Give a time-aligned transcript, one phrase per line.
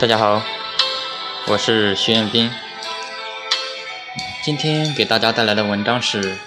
[0.00, 0.42] 大家好，
[1.46, 2.50] 我是徐彦斌。
[4.42, 6.38] 今天给大家带来的文章是：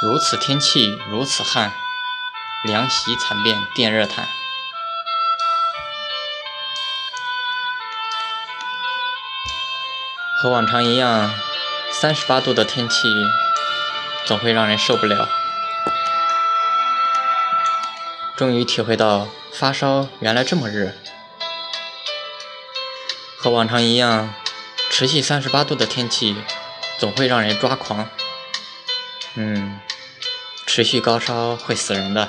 [0.00, 1.70] 如此天气如此旱，
[2.64, 4.26] 凉席惨变电热毯。
[10.40, 11.30] 和往常一样，
[11.92, 13.12] 三十八度的天气
[14.24, 15.28] 总会让人受不了。
[18.34, 20.92] 终于体会到发烧原来这么热。
[23.40, 24.34] 和往常一样，
[24.90, 26.36] 持续三十八度的天气
[26.98, 28.10] 总会让人抓狂。
[29.34, 29.78] 嗯，
[30.66, 32.28] 持续高烧会死人的。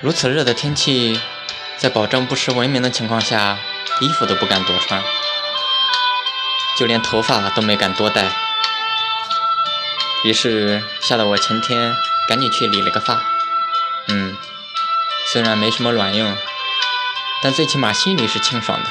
[0.00, 1.20] 如此热的天气，
[1.78, 3.60] 在保证不失文明的情况下，
[4.00, 5.00] 衣服都不敢多穿，
[6.76, 8.28] 就连头发都没敢多戴。
[10.24, 11.94] 于是吓得我前天
[12.26, 13.31] 赶紧去理了个发。
[14.08, 14.36] 嗯，
[15.32, 16.36] 虽然没什么卵用，
[17.42, 18.90] 但最起码心里是清爽的。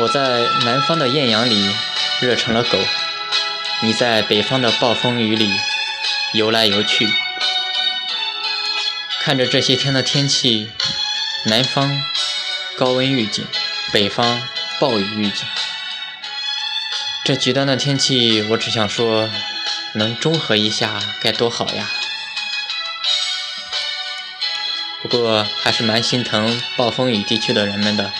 [0.00, 1.72] 我在南方的艳阳里
[2.20, 2.78] 热成了狗，
[3.80, 5.58] 你在北方的暴风雨里
[6.32, 7.08] 游来游去，
[9.20, 10.72] 看着这些天的天气，
[11.44, 12.02] 南方
[12.76, 13.46] 高温预警，
[13.92, 14.42] 北方
[14.80, 15.46] 暴雨预警，
[17.24, 19.30] 这极端的天气，我只想说。
[19.96, 21.88] 能中和一下该多好呀！
[25.00, 28.12] 不过还是蛮心疼暴风雨地区的人们的。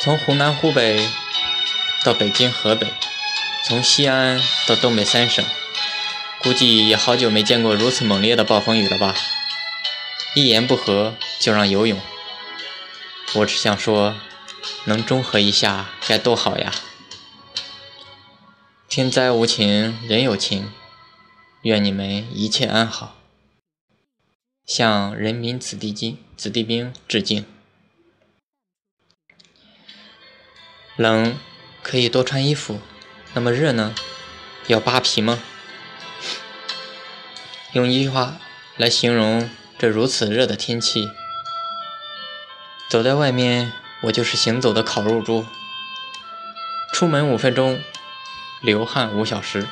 [0.00, 1.08] 从湖南、湖北
[2.04, 2.86] 到北京、河北，
[3.66, 5.44] 从西安到东北三省，
[6.38, 9.16] 估计也好久没见过如此猛烈的暴风雨了吧？
[10.34, 12.00] 一言不合就让游泳。
[13.34, 14.14] 我只想说，
[14.84, 16.72] 能中和一下该多好呀！
[18.98, 20.72] 天灾无情，人有情。
[21.62, 23.14] 愿你们一切安好。
[24.66, 27.46] 向人民子弟兵子弟兵致敬。
[30.96, 31.38] 冷
[31.80, 32.80] 可以多穿衣服，
[33.34, 33.94] 那么热呢？
[34.66, 35.40] 要扒皮吗？
[37.74, 38.40] 用一句话
[38.76, 39.48] 来形容
[39.78, 41.08] 这如此热的天气：
[42.90, 43.72] 走在外面，
[44.02, 45.46] 我就是行走的烤肉猪。
[46.92, 47.80] 出门五分钟。
[48.60, 49.68] 流汗五小时，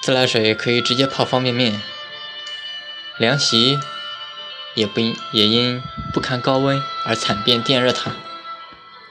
[0.00, 1.82] 自来水可以直接泡方便面，
[3.18, 3.80] 凉席
[4.74, 8.14] 也不因也因不堪高温而惨变电热毯，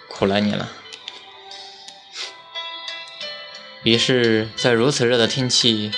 [0.08, 0.70] 苦了你了。
[3.84, 5.92] 于是，在如此热的天气，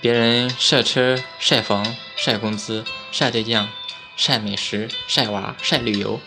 [0.00, 3.68] 别人晒车、晒房、晒工资、晒对象、
[4.16, 6.22] 晒美食、晒娃、晒旅游，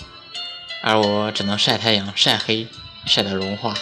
[0.84, 2.68] 而我只能晒太阳、晒黑、
[3.08, 3.74] 晒得融化。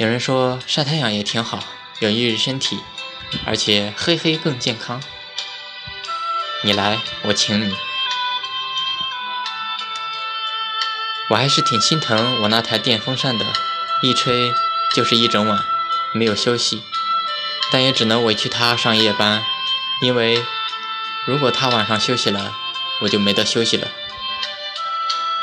[0.00, 1.62] 有人说晒太阳也挺好，
[1.98, 2.80] 有益于身体，
[3.44, 5.02] 而且黑黑更健康。
[6.62, 7.76] 你来，我请你。
[11.28, 13.44] 我还是挺心疼我那台电风扇的，
[14.00, 14.54] 一吹
[14.94, 15.62] 就是一整晚，
[16.14, 16.82] 没有休息。
[17.70, 19.44] 但也只能委屈它上夜班，
[20.00, 20.42] 因为
[21.26, 22.56] 如果它晚上休息了，
[23.02, 23.86] 我就没得休息了。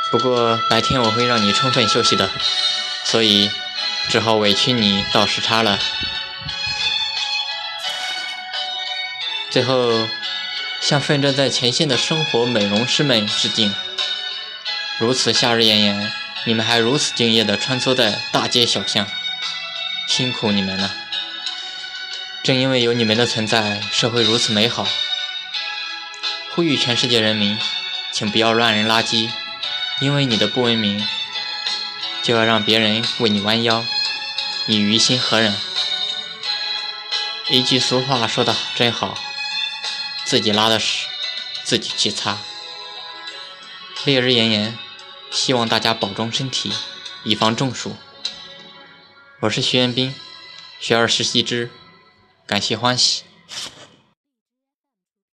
[0.10, 2.28] 不过白天我会让你充分休息的，
[3.04, 3.52] 所以。
[4.10, 5.80] 只好委屈你倒时差了。
[9.50, 10.08] 最后，
[10.82, 13.74] 向奋战在前线的生活美容师们致敬。
[15.00, 16.12] 如此夏日炎炎，
[16.46, 19.08] 你们还如此敬业地穿梭在大街小巷，
[20.08, 20.94] 辛苦你们了。
[22.44, 24.88] 正因为有你们的存在，社会如此美好。
[26.56, 27.60] 呼吁全世界人民，
[28.12, 29.30] 请不要乱扔垃圾，
[30.00, 31.06] 因为你的不文明，
[32.22, 33.86] 就要让别人为你弯腰。
[34.66, 35.56] 你于心何忍？
[37.50, 39.18] 一句俗话说的真好，
[40.26, 41.08] 自己拉的屎，
[41.64, 42.38] 自己去擦。
[44.04, 44.78] 烈日炎炎，
[45.32, 46.74] 希望大家保重身体，
[47.24, 47.96] 以防中暑。
[49.42, 50.14] 我是徐彦斌，
[50.80, 51.72] 学而时习之，
[52.46, 53.24] 感谢欢喜。